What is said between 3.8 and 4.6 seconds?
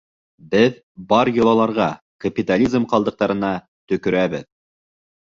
төкөрәбеҙ!